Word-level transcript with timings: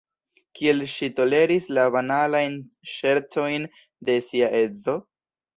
Kiel 0.59 0.79
ŝi 0.93 1.09
toleris 1.19 1.67
la 1.79 1.83
banalajn 1.97 2.57
ŝercojn 2.95 3.71
de 4.09 4.17
sia 4.31 4.53
edzo? 4.63 4.99